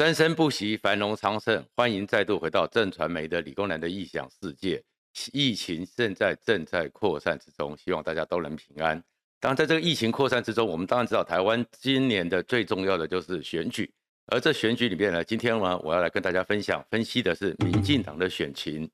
[0.00, 1.62] 生生不息，繁荣昌盛。
[1.76, 4.82] 欢迎再度回到正传媒的理工男的异想世界。
[5.30, 8.98] 疫情现在正在扩散之中，希望大家都能平安。
[9.38, 13.92] 当然，在这个疫情扩散之中，我们当然知道台湾今年的最重要的就是选举。
[14.28, 18.90] 而这选举里面呢，今天呢，我要来跟大家分享分析的是民进党的选情。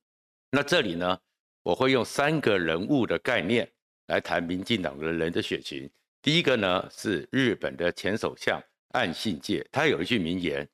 [0.50, 1.16] 那这里呢，
[1.62, 3.70] 我会用三个人物的概念
[4.08, 5.88] 来谈民进党的人的选情。
[6.20, 10.68] 第一个呢，是日本的前首相岸信介，他有一句名言。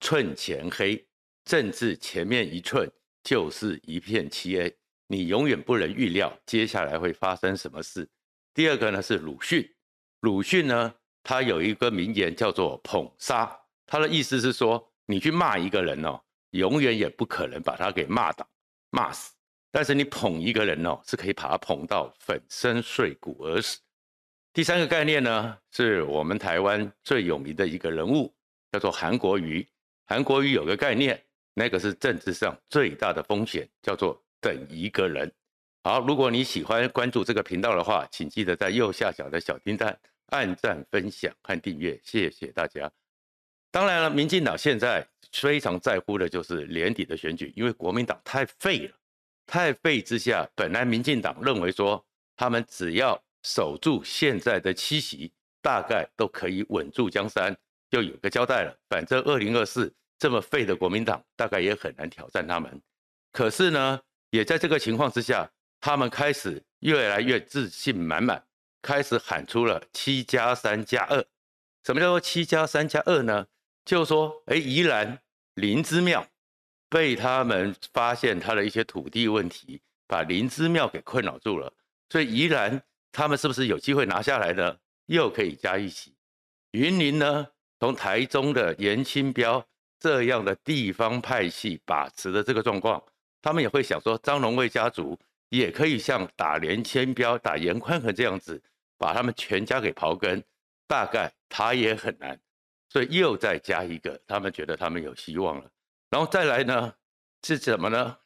[0.00, 1.04] 寸前黑，
[1.44, 2.90] 政治前面一寸
[3.24, 4.76] 就是一片漆黑，
[5.06, 8.08] 你永远不能预料接下来会发生什么事。
[8.52, 9.68] 第二个呢是鲁迅，
[10.20, 18.48] 鲁迅呢他有一个名言叫做捧杀，他的意思是说，你去骂一个人哦，永远也不可能把他给骂倒、
[18.90, 19.32] 骂死，
[19.70, 23.80] 但是你捧一个人哦，是可以把他捧到粉身碎骨而死。
[24.52, 28.34] 第三个概念呢，是我们台湾最有名的一个人物，
[28.72, 29.66] 叫做韩国瑜。
[30.06, 31.20] 韩国瑜有个概念，
[31.54, 35.30] 那个是政治上最大的风险，叫做等一个人。
[35.82, 39.92] 好，如果你喜欢关注这个频道的话，请记得在右下角的小叮当
[40.26, 42.90] 按赞、分享和订阅，谢谢大家。
[43.70, 48.94] 当然了，民进党现在非常在乎的就是年底的选举，因为国民党太废了，
[49.46, 52.04] 太废之下，本来民进党认为说，
[52.36, 57.56] 他们只要守住现在的七席，大概都可以稳住江山。
[57.90, 62.80] 就有个交代了，反正二零二四这么废的国民党，大概也很难挑战他们。
[63.32, 68.44] 可是呢，也在这个情况之下，他们开始越来越自信满满，
[68.82, 71.24] 开始喊出了七加三加二。
[71.84, 73.46] 什么叫做七加三加二呢？
[73.84, 75.20] 就是说，哎，宜兰
[75.54, 76.26] 林姿妙
[76.88, 81.72] 被他们发现他的一些土地问题，把林姿妙给困扰住了，
[82.10, 84.76] 所以宜兰他们是不是有机会拿下来呢？
[85.06, 86.16] 又可以加一起。
[86.72, 87.46] 云林呢？
[87.78, 89.64] 从台中的严清标
[89.98, 93.02] 这样的地方派系把持的这个状况，
[93.42, 98.62] 他们也会想说，张荣味家族也可以像打连清标、打严宽恒这样子，
[98.98, 100.42] 把他们全家给刨根，
[100.86, 102.38] 大概他也很难，
[102.88, 105.70] 所以又再加一个，他们觉得他们有希望了。
[106.10, 106.94] 然后再来呢，
[107.42, 108.16] 是什么呢？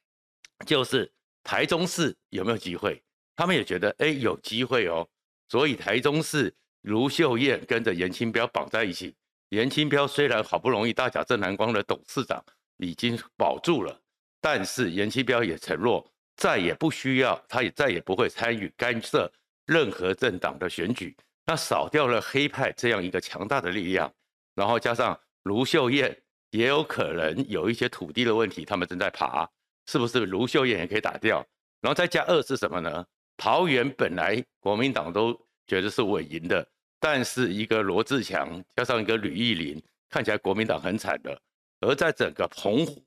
[0.67, 1.11] 就是
[1.43, 3.03] 台中市有没有机会？
[3.35, 5.09] 他们也觉得，哎，有机会哦。
[5.49, 9.17] 所以台中市卢秀燕跟着严清标绑在一起。
[9.51, 12.43] 严清标虽然好不容易大甲镇南光的董事长
[12.79, 14.01] 已经保住了，
[14.41, 16.05] 但是严清标也承诺
[16.37, 19.31] 再也不需要，他也再也不会参与干涉
[19.67, 21.17] 任何政党的选举。
[21.47, 24.13] 那少掉了黑派这样一个强大的力量，
[24.55, 26.17] 然后加上卢秀燕
[26.51, 29.49] 也有可能有一些土地的问题，他们正在爬，
[29.87, 31.45] 是不是卢秀燕也可以打掉？
[31.81, 33.05] 然后再加二是什么呢？
[33.37, 35.33] 桃园本来国民党都
[35.67, 36.65] 觉得是稳赢的。
[37.03, 41.41] 但是一个罗志强加上一个吕玉玲，看起来国民党很惨的。
[41.81, 43.03] 而在整个澎湖，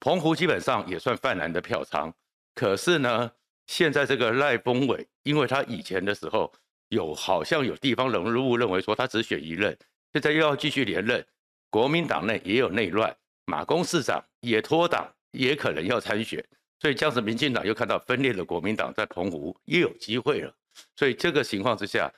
[0.00, 2.12] 澎湖基本上也算泛蓝的票仓。
[2.52, 3.30] 可是呢，
[3.66, 6.52] 现在这个赖峰伟，因为他以前的时候
[6.88, 9.78] 有好像有地方人物认为说他只选一任，
[10.12, 11.24] 现在又要继续连任，
[11.70, 16.44] 国民党内也有内乱，马公市长也脱党，也可能要参选，
[16.80, 20.52] 所以这样子民进党又看到分裂的国民党在澎湖又有机会了。
[20.96, 22.12] 所以这个情况之下。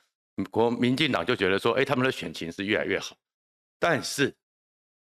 [0.49, 3.15] 国民进党就觉得说，哎，他们的选情是越来越好，
[3.77, 4.33] 但是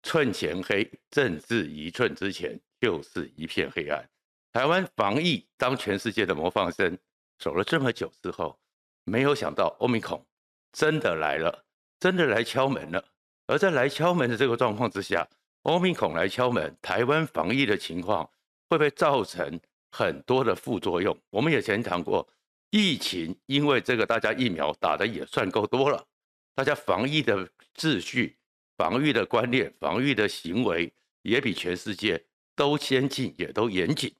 [0.02, 4.06] 寸前黑，政治一寸之前就是一片黑暗。
[4.52, 6.98] 台湾防疫当全世界的模范生，
[7.38, 8.58] 走了这么久之后，
[9.04, 10.26] 没有想到欧米孔
[10.72, 11.64] 真的来了，
[12.00, 13.04] 真的来敲门了。
[13.46, 15.26] 而在来敲门的这个状况之下，
[15.62, 18.24] 欧米孔来敲门，台湾防疫的情况
[18.68, 19.60] 会不会造成
[19.92, 21.16] 很多的副作用？
[21.30, 22.28] 我们以前谈过。
[22.70, 26.06] 疫情，因为这个，大家疫苗打的也算够多了，
[26.54, 28.36] 大家防疫的秩序、
[28.76, 30.92] 防御的观念、防御的行为
[31.22, 34.14] 也比全世界都先进，也都严谨，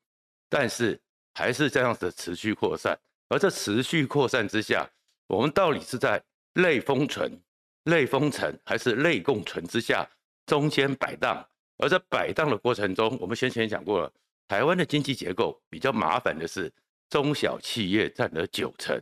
[0.48, 1.00] 但是
[1.32, 2.98] 还是这样子持续扩散。
[3.28, 4.90] 而这持续扩散之下，
[5.28, 6.20] 我们到底是在
[6.54, 7.40] 类封存、
[7.84, 10.04] 类封城，还是类共存之下
[10.46, 11.46] 中间摆荡？
[11.78, 14.12] 而在摆荡的过程中，我们先前讲过了，
[14.48, 16.72] 台湾的经济结构比较麻烦的是。
[17.10, 18.98] 中小企业占了九成，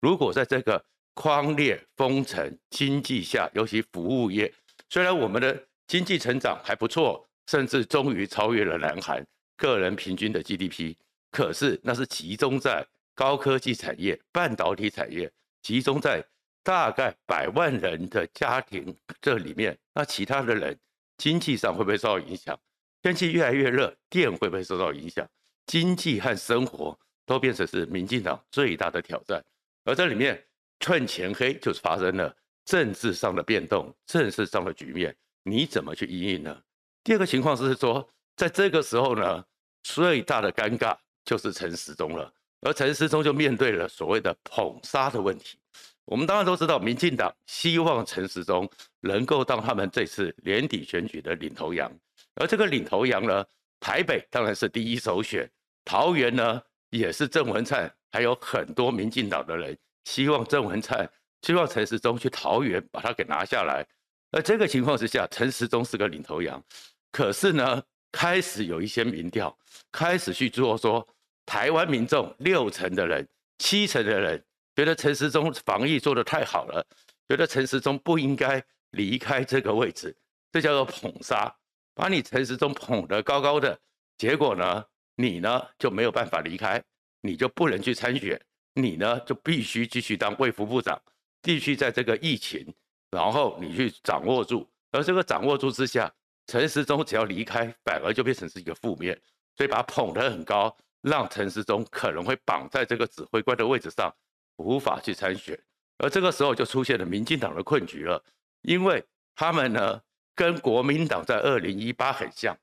[0.00, 4.52] 如果在这个匡列封城经济下，尤其服务业，
[4.90, 9.24] 虽然我们的经济成长还不错，甚至终于超越了南韩
[9.56, 10.96] 个人平均的 GDP，
[11.30, 15.30] 可是那是集中在高科技产业、半导体产业，
[15.62, 16.24] 集中在
[16.64, 20.76] 大概百万人的家庭这里面，那其他的人
[21.16, 22.58] 经济上会不会受到影响？
[23.02, 25.28] 天气越来越热，电会不会受到影响？
[25.66, 26.98] 经济和生活。
[27.24, 29.42] 都变成是民进党最大的挑战，
[29.84, 30.42] 而这里面
[30.80, 32.34] 寸前黑就是发生了
[32.64, 36.62] 政治上的变动，政治上的局面，你怎么去应应呢？
[37.04, 39.44] 第二个情况是说，在这个时候呢，
[39.82, 45.58] 最大的尴尬就是陈时中了，而陈时中就面对了所谓的捧杀的问题。
[46.04, 48.68] 我们当然都知道，民进党希望陈时中
[49.00, 51.90] 能够当他们这次年底选举的领头羊，
[52.34, 53.44] 而这个领头羊呢，
[53.78, 55.48] 台北当然是第一首选，
[55.84, 56.60] 桃园呢
[56.92, 61.10] 也是郑文灿，还有很多民进党的人希望郑文灿，
[61.40, 63.84] 希望陈时中去桃园把他给拿下来。
[64.30, 66.62] 而这个情况之下，陈时中是个领头羊，
[67.10, 69.56] 可是呢，开始有一些民调
[69.90, 71.06] 开始去做说，
[71.46, 73.26] 台湾民众六成的人、
[73.58, 74.44] 七成的人
[74.76, 76.86] 觉得陈时中防疫做得太好了，
[77.26, 80.14] 觉得陈时中不应该离开这个位置，
[80.52, 81.54] 这叫做捧杀，
[81.94, 83.78] 把你陈时中捧得高高的，
[84.18, 84.84] 结果呢，
[85.16, 86.82] 你呢就没有办法离开，
[87.20, 88.40] 你就不能去参选，
[88.74, 91.00] 你呢就必须继续当卫福部长，
[91.42, 92.74] 继续在这个疫情。
[93.10, 96.10] 然后你去掌握住，而这个掌握住之下，
[96.46, 99.14] 陈时中只要离开，反而就变成是一个负面，
[99.54, 104.10] 所以把他捧得很高，让陈时中可能会绑在这个指挥官的位置上，
[104.56, 105.58] 无法去参选。
[105.98, 108.24] 而这个时候就出现了民进党的困局了，
[108.62, 109.04] 因为
[109.36, 110.00] 他们呢
[110.34, 112.56] 跟国民党在二零一八很像，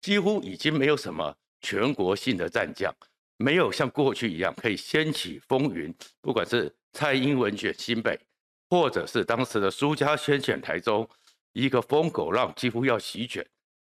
[0.00, 2.94] 几乎已经没有什么全国性的战将，
[3.36, 8.18] 没有像过去一样可以掀起风云，不管是蔡英文选新北。
[8.72, 11.08] 或者是当时的苏家先选台中，
[11.54, 13.44] 一个疯狗浪几乎要席卷，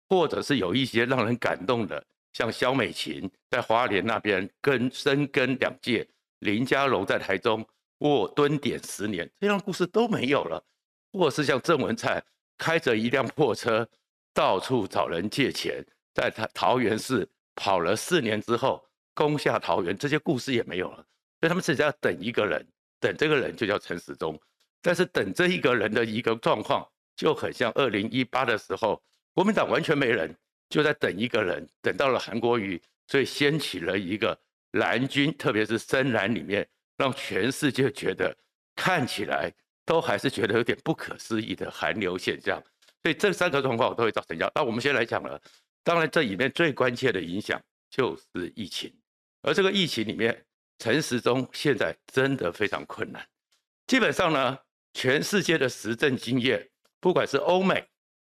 [0.09, 2.03] 或者是有一些让人感动的，
[2.33, 6.09] 像萧美琴在花莲那边跟深耕两届，
[6.39, 7.63] 林佳龙在台中
[7.99, 10.65] 卧蹲点十年，这样故事都没有了。
[11.13, 12.25] 或是像郑文灿
[12.57, 13.87] 开着一辆破车
[14.33, 15.85] 到处找人借钱，
[16.15, 17.29] 在他桃园市
[17.61, 20.97] 跑了四年之后攻下桃园，这些故事也没有了。
[21.39, 22.67] 所以他们只要等一个人，
[22.99, 24.41] 等这个人就叫陈时中。
[24.81, 29.03] 但是等这一个人的一个状况就很像二零一八的时候，
[29.35, 30.35] 国民党完全没人，
[30.71, 34.39] 就在等一个人，等到了韩国瑜，所以掀起了一个
[34.71, 36.67] 蓝军，特别是深蓝里面，
[36.97, 38.35] 让全世界觉得
[38.75, 39.53] 看起来
[39.85, 42.59] 都还是觉得有点不可思议的韩流现象。
[43.03, 44.51] 所以这三个状况都会造成这样。
[44.55, 45.39] 那我们先来讲了，
[45.83, 47.61] 当然这里面最关切的影响
[47.91, 48.93] 就是疫情，
[49.43, 50.45] 而这个疫情里面，
[50.79, 53.27] 陈时中现在真的非常困难，
[53.87, 54.59] 基本上呢。
[54.93, 56.69] 全世界的实证经验，
[56.99, 57.89] 不管是欧美，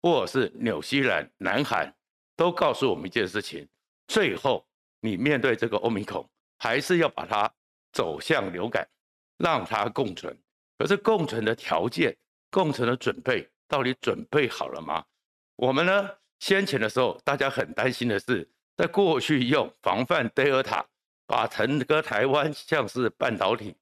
[0.02, 1.90] 或者是纽西兰、南韩，
[2.36, 3.66] 都告诉我们一件事情：
[4.06, 4.68] 最后
[5.00, 6.28] 你面对这个欧米孔，
[6.58, 7.50] 还是要把它
[7.90, 8.86] 走向流感，
[9.38, 10.38] 让它共存。
[10.76, 12.14] 可是共存的条件、
[12.50, 15.02] 共存的准备，到底准备好了吗？
[15.56, 16.10] 我们呢？
[16.42, 20.84] 先前的时候，大家很担心的是，在过去用防范德尔塔，
[21.24, 23.76] 把整个台湾像是半导体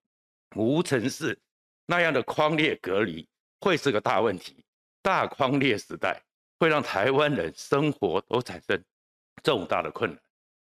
[0.56, 1.38] 无尘室。
[1.86, 3.26] 那样的框列隔离
[3.62, 4.62] 会是个大问题，
[5.00, 6.22] 大框列时代
[6.58, 8.84] 会让台湾人生活都产生
[9.42, 10.20] 重大的困难，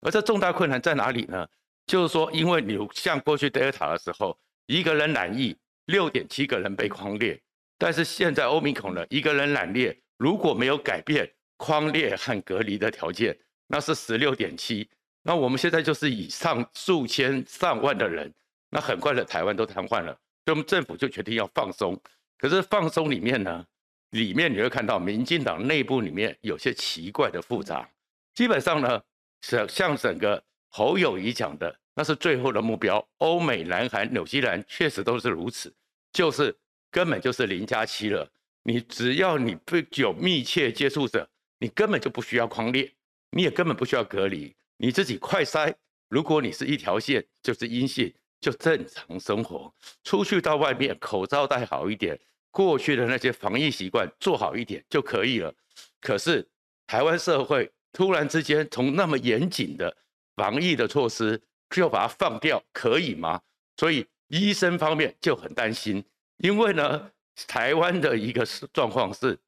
[0.01, 1.47] 而这重大困难在哪里呢？
[1.85, 4.35] 就是说，因为你像过去德尔塔的时候，
[4.65, 5.55] 一个人染疫，
[5.85, 7.39] 六点七个人被框列，
[7.77, 13.37] 但是现在欧米孔呢，一个人染列，如果没有改变框列和隔离的条件，
[13.67, 14.89] 那是十六点七，
[15.23, 18.31] 那我们现在就是以上数千上万的人，
[18.69, 20.11] 那很快的台湾都瘫痪了。
[20.45, 21.99] 所以我们政府就决定要放松，
[22.37, 23.65] 可是放松里面呢，
[24.11, 27.89] 里面你会看到民进党内部里面有些奇怪的复杂。
[28.33, 29.01] 基本上呢，
[29.41, 33.03] 像像整个侯友谊讲的，那是最后的目标。
[33.17, 35.73] 欧美、南韩、纽西兰确实都是如此，
[36.11, 36.55] 就是
[36.91, 38.29] 根本就是零加七了。
[38.61, 41.27] 你只要你不有密切接触者，
[41.59, 42.91] 你根本就不需要匡列，
[43.31, 45.73] 你也根本不需要隔离，你自己快筛。
[46.09, 48.13] 如果你是一条线，就是阴性。
[48.41, 52.19] 就正常生活，出去到外面口罩戴好一点，
[52.51, 55.51] 过去的那些防疫习惯做好一点就可以了。
[55.99, 56.47] 可是
[56.85, 59.97] 台湾社会突然之间从那么严谨的
[60.35, 63.41] 防疫的措施就把它放掉，可以吗？
[63.77, 66.03] 所以医生方面就很担心，
[66.37, 67.09] 因为呢，
[67.47, 69.39] 台湾的一个状况是，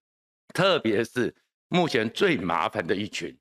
[0.55, 1.35] 特别是
[1.69, 3.35] 目前最麻烦的一群，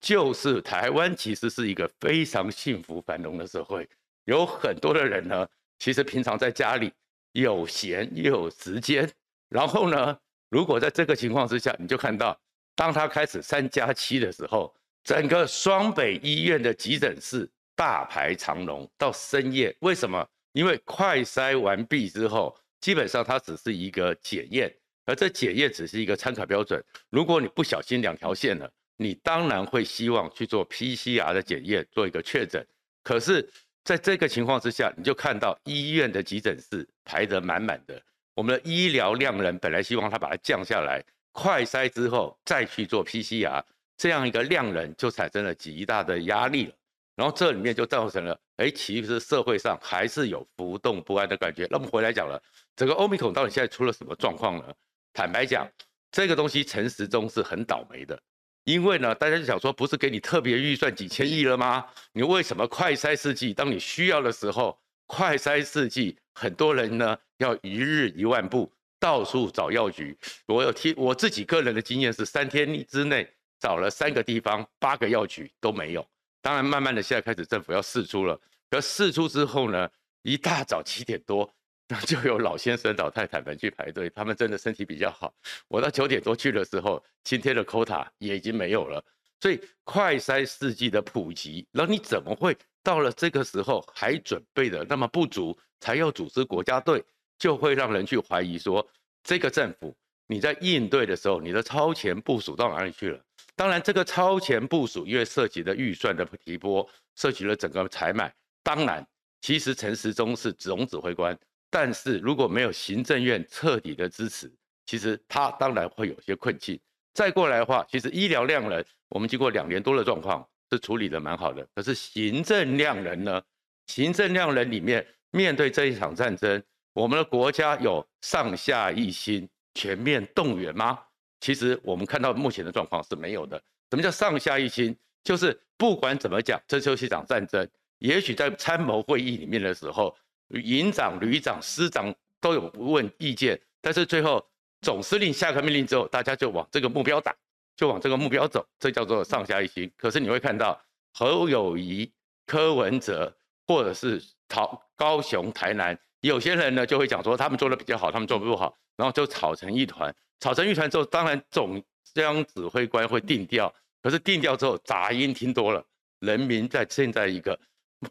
[0.00, 3.88] 就是台湾其实是一个非常幸福繁荣的社会。
[4.24, 5.48] 有很多的人呢，
[5.78, 6.92] 其实平常在家里
[7.32, 9.10] 有闲又有时间，
[9.48, 10.16] 然后呢，
[10.48, 12.38] 如果在这个情况之下，你就看到，
[12.76, 14.72] 当他开始三加七的时候，
[15.02, 19.74] 整个双北医院的急诊室大排长龙到深夜。
[19.80, 20.24] 为什么？
[20.52, 24.72] 因为快筛完毕之后，基本上它只是一个检验，
[25.04, 26.82] 而这检验只是一个参考标准。
[27.10, 32.66] 如果你不小心两条线了，你当然会希望去做 PCR 的检验，做一个确诊。
[33.02, 33.48] 可是。
[33.84, 38.00] 在这个情况之下，你就看到医院的急诊室排得满满的。
[38.32, 43.60] 我们的医疗量人本来希望他把它降下来，快筛之后再去做 PCR，
[43.96, 46.74] 这样一个量人就产生了极大的压力了。
[47.16, 51.66] 然后这里面就造成了，哎，其实社会上还是有浮动不安的感觉。
[51.68, 52.40] 那么回来讲了，
[52.76, 54.72] 整个欧米孔到底现在出了什么状况呢？
[55.12, 55.68] 坦白讲，
[56.10, 58.20] 这个东西陈时中是很倒霉的，
[58.64, 61.86] 因为呢，大家就想说，不是给你特别预算几千亿了吗？
[62.12, 70.16] 你为什么快筛试剂，当你需要的时候，快筛试剂很多人呢要一日一万步，到处找药局。
[70.46, 73.28] 我有听我自己个人的经验是，三天之内
[73.60, 76.06] 找了三个地方，八个药局都没有。
[76.40, 78.40] 当然，慢慢的，现在开始政府要试出了。
[78.70, 79.88] 可试出之后呢，
[80.22, 81.48] 一大早七点多，
[81.88, 84.08] 那就有老先生、老太太们去排队。
[84.10, 85.34] 他们真的身体比较好。
[85.68, 89.04] 我到九点多去的时候，今天的 quota 也已经没有了。
[89.40, 97.04] 所以快筛试剂的普及，然后你怎么会到了这个时候还准备的那么不足，才要组织国家队，
[97.38, 98.88] 就会让人去怀疑说，
[99.24, 99.94] 这个政府
[100.28, 103.20] 你在应对的时候，你的超前部署到哪里去了？
[103.54, 108.32] 当然，这个超前部署因为涉及的预算的提拨，涉及了整个采买。
[108.62, 109.06] 当然，
[109.40, 111.36] 其实陈时中是总指挥官，
[111.72, 114.52] 但是如果没有行政院彻底的支持，
[114.84, 116.78] 其实他当然会有些困境。
[117.14, 121.66] 再过来的话，其实医疗量人，我们经过两年多的状况是处理的蛮好的。
[121.74, 123.42] 可是行政量人呢？
[123.86, 126.62] 行政量人里面面对这一场战争，
[126.92, 130.98] 我们的国家有上下一心、全面动员吗？
[131.40, 133.56] 其实我们看到目前的状况是没有的。
[133.90, 134.94] 什么叫上下一心？
[135.24, 137.66] 就是不管怎么讲，这就是一场战争。
[137.98, 140.14] 也许在参谋会议里面的时候，
[140.52, 144.44] 营长、旅长、师长都有问意见，但是最后
[144.80, 147.34] 总司令下个命令之后，大家就往这个目标打，
[147.76, 149.90] 就往这个目标走，这叫做上下一心。
[149.96, 150.80] 可是你会看到
[151.12, 152.12] 侯友谊、
[152.46, 153.34] 柯文哲，
[153.66, 160.14] 或者是桃高雄、台南，有些人呢就会讲说他们做的比较好，他们做不好，然后就吵成一团。
[160.40, 161.82] 吵成一团之后，当然总
[162.12, 165.84] 将指挥官会定调，可是定调之后杂音听多了，
[166.18, 167.58] 人民在现在一个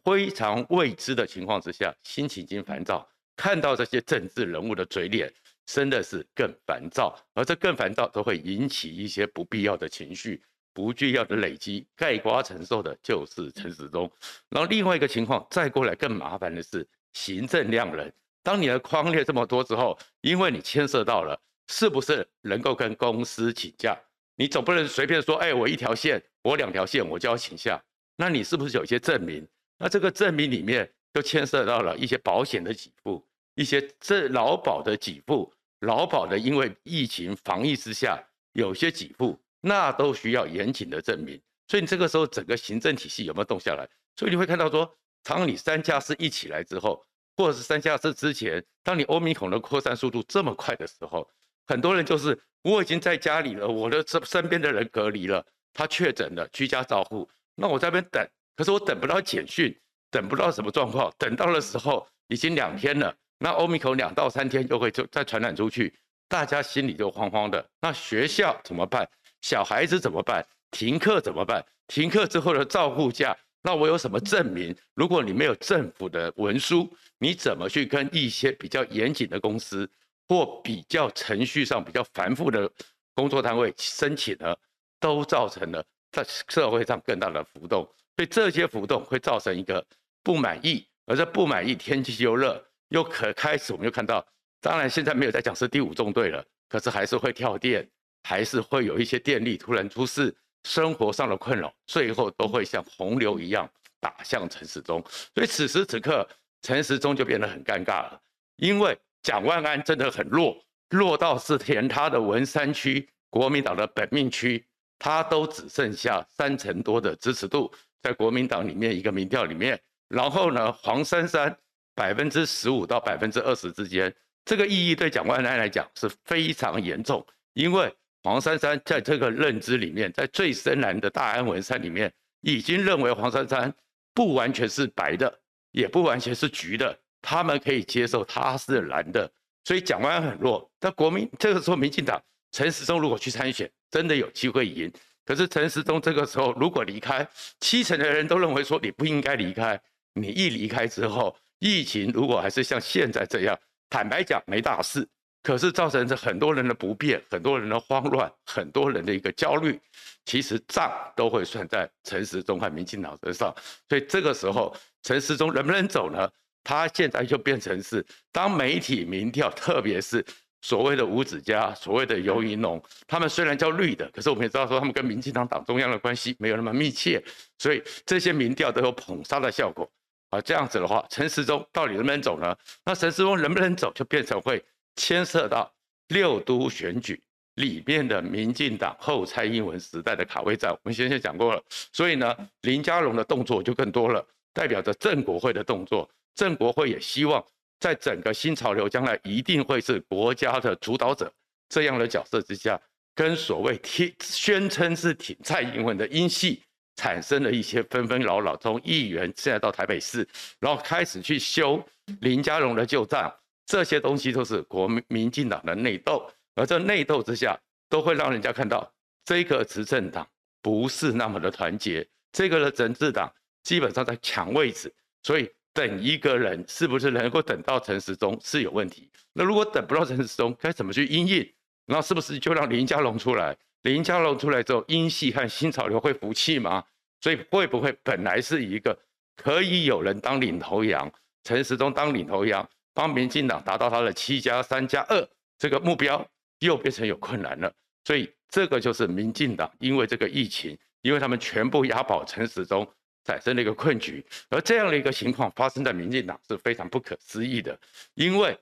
[0.04, 5.32] 非常未知的情况之下，心情已经烦躁，看到这些政治人物的嘴脸，
[5.66, 10.42] 真的是更烦躁，而这更烦躁都会引起一些不必要的情绪，
[10.74, 14.12] 不必要的累积，盖瓜承受的就是陈时中。
[14.50, 21.40] 然后另外一个情况再过来更麻烦的是行政量人，当你的框列这么多之后，因为你牵涉到了。
[21.68, 23.98] 是不是能够跟公司请假？
[24.36, 27.82] 你总不能随便说，哎，我一条线，我两条线，我就要请假。
[28.18, 29.48] 那你是不是有一些证明？
[29.82, 38.24] 那这个证明里面就牵涉到了一些保险的给付，一些这劳保的给付，劳保的因为疫情防疫之下
[38.54, 41.42] 有些给付，那都需要严谨的证明。
[41.68, 43.90] 所以你这个时候整个行政体系有没有动下来？
[44.16, 47.04] 所以你会看到说，当你三加四一起来之后，
[47.36, 51.28] 或者是三加四之前，当你欧米孔的扩散速度这么快的时候。
[51.66, 59.76] 很多人就是我已经在家里了，我的身身边的人隔离了，他确诊了，居家照护，那我在那边等，可是我等不到简讯，
[60.10, 65.94] 等不到什么状况，等到的时候已经两天了，那欧米口两到三天就会就再传染出去，
[66.28, 67.66] 大家心里就慌慌的。
[67.80, 69.08] 那学校怎么办？
[69.42, 70.46] 小孩子怎么办？
[70.72, 71.66] 停课怎么办？
[71.88, 74.76] 停课之后的照护假，那我有什么证明？
[74.94, 79.90] 如果你没有政府的文书，你怎么去跟一些比较严谨的公司？
[80.30, 82.72] 或比较程序上比较繁复的
[83.14, 84.56] 工作单位申请呢，
[84.98, 89.86] 都造成了在社会上更大的浮动，所以这些浮动会造成一个
[90.24, 94.26] 不满意，而这不满意天气又热，又可开始我们就看到，
[94.60, 97.88] 当然现在没有在讲是第五纵队了，可是还是会跳电，
[98.24, 105.04] 还是会有一些电力突然出事，生活上的困扰，最后都会像洪流一样打向陈时中，
[105.34, 106.28] 所以此时此刻
[106.62, 108.22] 陈时中就变得很尴尬了，
[108.58, 108.98] 因为。
[109.24, 110.58] 蒋万安真的很弱，
[110.90, 114.66] 弱到是连他的文山区国民党的本命区，
[114.98, 121.56] 他都只剩下三成多的支持度，在国民党里面一个民调里面，然后呢，黄珊珊
[121.96, 124.14] 百分之十五到百分之二十之间，
[124.46, 127.94] 这个意义对蒋万安来讲是非常严重，因为
[128.24, 133.74] 黄珊珊在这个认知里面，在最深蓝的大安文山里面，已经认为黄珊珊
[134.14, 135.40] 不完全是白的，
[135.72, 136.98] 也不完全是橘的。
[137.22, 139.32] 他们可以接受他是蓝的，
[139.64, 140.72] 所以蒋万安很弱。
[140.80, 142.20] 但国民这个时候，民进党
[142.52, 144.92] 陈时中如果去参选，真的有机会赢。
[145.26, 147.28] 可是陈时中这个时候如果离开，
[147.60, 149.80] 七成的人都认为说你不应该离开。
[150.14, 153.58] 你一离开之后，疫情如果还是像现在这样，
[153.90, 155.08] 坦白讲没大事，
[155.42, 159.80] 可是造成这很多人的不便，很多人的慌乱，很多人的一个焦虑。
[160.26, 163.56] 其实账都会算在陈时中和民进党身上。
[163.88, 166.30] 所以这个时候，陈时中能不能走呢？
[166.64, 170.24] 他现在就变成是，当媒体民调，特别是
[170.62, 177.22] 所谓的五子家，所谓的游盈龙，他们虽然叫绿的，可是我们也知道说他们跟民进党党中央的关系没有那么密切，
[177.58, 179.90] 所以这些民调都有捧杀的效果。
[180.30, 182.56] 啊，这样子的话，陈时中到底能不能走呢？
[182.86, 184.64] 那陈时中能不能走，就变成会
[184.96, 185.70] 牵涉到
[186.08, 187.22] 六都选举
[187.56, 190.72] 里面的民进党后蔡英文时代的卡位战。
[190.72, 196.10] 我们先前讲过了，所以呢，林佳龙的动作就更多了，代表着郑国会的动作。
[196.34, 197.44] 郑国会也希望。
[197.82, 201.34] 在整个新潮流将来一定会是国家的主导者
[201.68, 202.80] 这样的角色之下，
[203.16, 206.62] 跟所谓挺宣称是挺蔡英文的英系
[206.96, 210.26] 产生了一些纷纷扰扰，从议员现在到台北市，
[210.60, 211.84] 然后开始去修
[212.20, 213.34] 林佳荣的旧账，
[213.66, 216.24] 这些东西都是国民民进党的内斗，
[216.54, 217.60] 而这内斗之下，
[217.90, 218.94] 都会让人家看到
[219.26, 220.28] 这个执政党
[220.62, 223.34] 不是那么的团结，这个的政治党
[223.64, 225.50] 基本上在抢位置，所以。
[225.74, 229.10] 等一个人是不是能够等到陈时中是有问题？
[229.34, 231.54] 那如果等不到陈时中，该怎么去应应？
[231.86, 233.56] 那是不是就让林佳龙出来？
[233.84, 236.84] 林佳龙出来之后，英系和新潮流会服气吗？
[237.22, 238.98] 所以会不会本来是一个
[239.36, 241.12] 可以有人当领头羊，
[241.44, 246.26] 陈时中当领头羊，帮民进党达到他的七加三加二这个目标，
[246.60, 247.72] 又变成有困难了？
[248.04, 252.88] 所以这个就是民进党因为这个疫情，因为他们全部押宝陈时中。
[253.24, 257.80] 产生了一个困局，而这样的一个情况发生在民进党是非常不可思议的，
[258.16, 258.58] 因为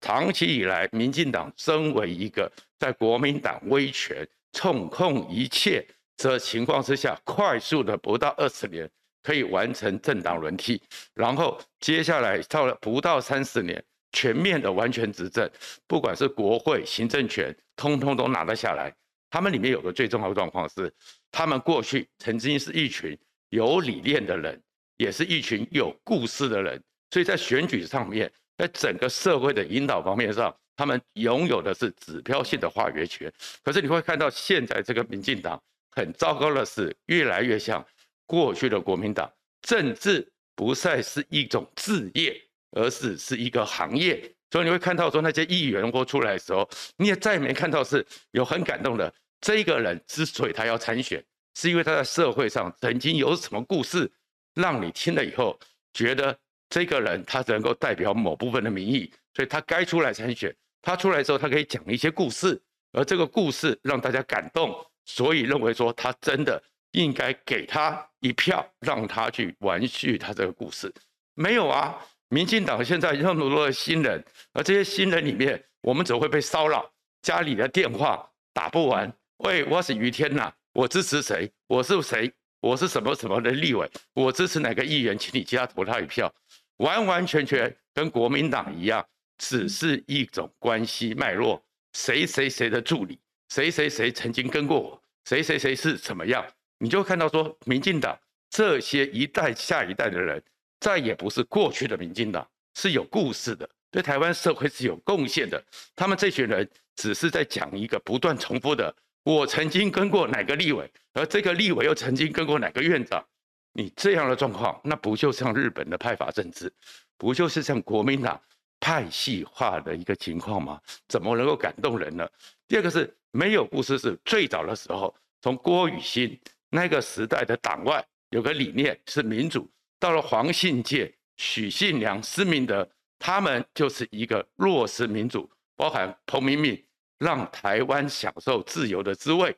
[0.00, 5.84] 长期以来，民进党身为一个在国民党威权操控一切
[6.16, 8.88] 这情况之下，快速的不到二十年
[9.22, 10.80] 可以完成政党轮替，
[11.14, 13.82] 然后接下来到了不到三十年
[14.12, 15.50] 全面的完全执政，
[15.86, 18.94] 不管是国会行政权，通通都拿得下来。
[19.28, 20.92] 他们里面有个最重要的状况是，
[21.30, 23.18] 他们过去曾经是一群。
[23.50, 24.60] 有理念的人，
[24.96, 33.32] 也是一群有故事的人，所以在选举上面，在整个社会的引导方面上，他们拥有的是指标性的话语权。
[33.62, 37.84] 可是你会看到现在这个民进党很糟糕的是，越来越像
[38.26, 39.30] 过去的国民党，
[39.62, 42.40] 政治不再是一种职业，
[42.72, 44.22] 而是是一个行业。
[44.52, 51.24] 所以你会看到说那些议员或出来的时候，你也再也没看到是有很感动的这个人之所以他要参选。
[51.54, 54.10] 是因为他在社会上曾经有什么故事，
[54.54, 55.58] 让你听了以后
[55.92, 60.54] 觉得这个人他能够代表某部分的民意，所以他该出来参选。
[60.82, 62.58] 他出来之后，他可以讲一些故事，
[62.92, 70.90] 而这个故事让大家感动，所以认为说他真的应该给他一票，让他去完续他这个故事。
[71.34, 79.12] 没有啊，民进党现在那么多的新人，而这些新人里面，我们只会被骚扰，家里的电话打不完。
[79.38, 80.50] 喂，我是于天呐。
[80.80, 81.52] 我支持谁？
[81.66, 82.32] 我是谁？
[82.60, 83.86] 我是什么什么的立委？
[84.14, 85.18] 我支持哪个议员？
[85.18, 86.32] 请你记得投他一票。
[86.78, 91.62] 完完全全跟国民党一样，只是一种关系脉络。
[91.92, 93.18] 谁谁谁的助理？
[93.50, 95.02] 谁谁谁曾经跟过我？
[95.26, 96.42] 谁谁谁是怎么样？
[96.78, 100.42] 你就看到说，民进党这些一代下一代的人，
[100.80, 105.62] 再也不是过去的民进党，是有故事的，对台湾社会是有贡献的。
[105.94, 106.66] 他们这群人
[106.96, 108.96] 只是在讲一个不断重复的。
[109.22, 113.24] 我曾经跟过哪个立委，而这个立委又曾经跟过哪个院长？
[113.72, 116.72] 你这样的状况，那不就像日本的派阀政治，
[117.16, 118.40] 不就是像国民党
[118.80, 120.80] 派系化的一个情况吗？
[121.06, 122.28] 怎么能够感动人呢？
[122.66, 126.36] 第二个是没有故事，是最早的时候，从郭雨欣
[126.70, 136.82] 那个时代的党外有个理念是民主，到了黄信介、许信良、施明德，他们就是一个落实民主，包含彭明敏。
[137.20, 139.54] 让台湾享受自由的滋味，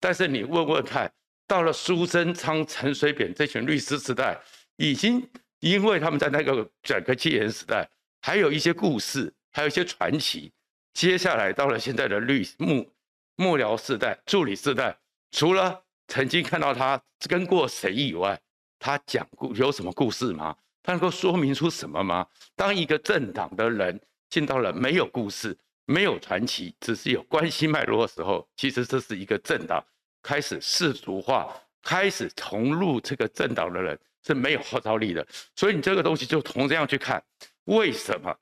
[0.00, 1.10] 但是你问问看，
[1.46, 4.36] 到了苏贞昌、陈水扁这群律师时代，
[4.76, 5.24] 已经
[5.60, 7.88] 因为他们在那个整个戒严时代，
[8.20, 10.52] 还有一些故事，还有一些传奇。
[10.92, 12.92] 接下来到了现在的律幕
[13.36, 14.98] 幕僚时代、助理时代，
[15.30, 18.40] 除了曾经看到他跟过谁以外，
[18.80, 20.56] 他讲故有什么故事吗？
[20.82, 22.26] 他能够说明出什么吗？
[22.56, 25.56] 当一个政党的人进到了没有故事。
[25.86, 29.84] 没有传奇，只是有关系脉络的时候，其实这是一个政党
[30.22, 35.26] 开始世俗化，开始重入这个政党的人是没有号召力的。
[35.54, 37.22] 所以你这个东西就同这样去看，
[37.64, 38.34] 为什么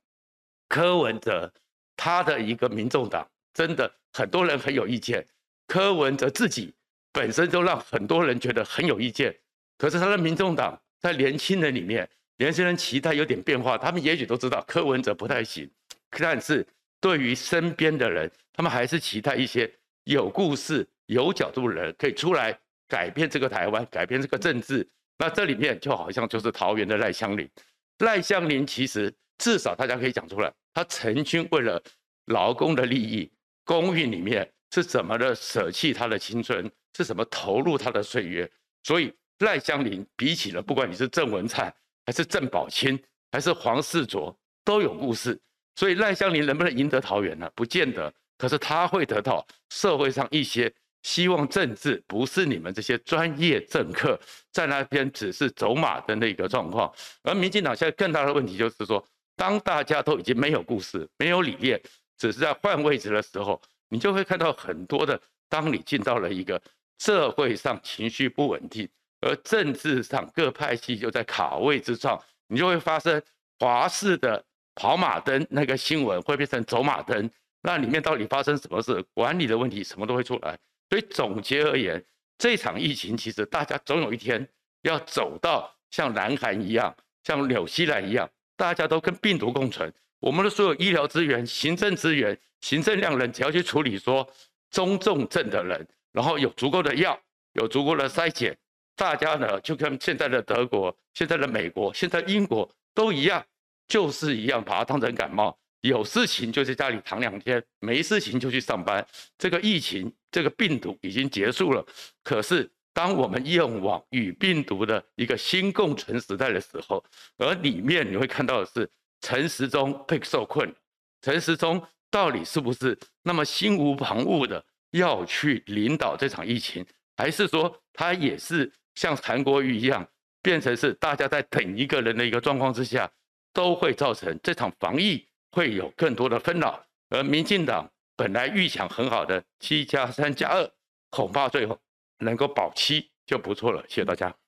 [0.69, 1.53] 柯文哲
[1.97, 5.27] 他的一个民众党真的很多人很有意见，
[5.67, 6.73] 柯文哲自己
[7.11, 9.37] 本身就让很多人觉得很有意见，
[9.77, 15.69] 可是他的民众党在年轻人里面，年轻人期待有点变化，他们也许都知道柯文哲不太行，
[16.11, 16.65] 但是。
[17.03, 19.69] 对于身边的人，他们还是期待一些
[20.05, 24.89] 有故事、有角度的人可以出来改变这个台湾，改变这个政治。
[25.19, 27.51] 那这里面就好像就是桃园的赖香林。
[27.99, 31.83] 赖香林其实至少大家可以讲出来，他曾经为了
[32.27, 33.29] 劳工的利益，
[33.65, 38.49] 公寓里面是怎么的舍弃他的青春，是怎么投入他的岁月。
[38.85, 41.75] 所以赖香林比起了，不管你是郑文灿，
[42.07, 42.97] 还是郑宝清，
[43.33, 45.37] 还是黄世卓，都有故事。
[45.75, 47.51] 所以赖香林能不能赢得桃园呢？
[47.55, 48.13] 不见得。
[48.39, 54.19] 可是他会得到社会上一些希望，政治不是你们这些专业政客
[54.51, 56.93] 在那边只是走马灯的一个状况。
[57.23, 59.05] 而民进党现在更大的问题就是说，
[59.37, 61.81] 当大家都已经没有故事、没有理念，
[62.19, 65.21] 只是在换位置的时候，你就会看到很多的。
[65.49, 66.61] 当你进到了一个
[66.99, 68.89] 社会上情绪不稳定，
[69.21, 73.23] 而政治上各派系又在卡位之上，你就会发生
[73.59, 74.43] 华氏的
[74.75, 77.31] 跑马灯那个新闻会变成走马灯。
[77.63, 79.01] 那里面到底发生什么事？
[79.15, 80.59] 管理的问题什么都会出来。
[80.91, 82.05] 所以总结而言，
[82.37, 84.47] 这场疫情其实大家总有一天
[84.83, 89.93] 要走到像南韩一样，像纽西兰一样，大家都跟病毒共存。
[90.19, 94.29] 我们的所有医疗资源、行政资源、行政量人，只要去处理说
[94.71, 97.19] 中重症的人，然后有足够的药，
[97.55, 98.57] 有足够的筛检，
[98.97, 103.45] 大家呢就跟现在的德国、现在的美国、现在英国都一样，
[103.89, 105.59] 就是一样，把它当成感冒。
[105.83, 109.05] 有事情就在家里躺两天，没事情就去上班。
[109.37, 111.85] 这个疫情，这个病毒已经结束了。
[112.23, 117.05] 可是，当我们愿往与病毒的一个新共存时代的时候，
[117.37, 118.89] 而里面你会看到的是
[119.21, 120.73] 陈时中被受困。
[121.21, 130.07] 陈时中到底是不是那么心无旁骛的要去领导这场疫情，还是说他也是像韩国瑜一样，
[130.43, 133.11] 变成是大家在等一个人的一个状况之下，
[133.53, 135.27] 都会造成这场防疫？
[135.51, 137.87] 会有更多的纷扰，而民进党
[138.17, 140.71] 本来预想很好的七加三加二，
[141.11, 141.79] 恐怕最后
[142.19, 143.85] 能够保七就不错了。
[143.87, 144.42] 谢谢大家。